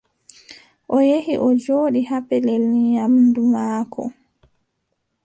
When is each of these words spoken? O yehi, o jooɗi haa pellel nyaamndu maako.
O 0.95 0.97
yehi, 1.09 1.33
o 1.45 1.47
jooɗi 1.63 2.01
haa 2.09 2.25
pellel 2.27 2.63
nyaamndu 2.73 3.41
maako. 3.53 4.03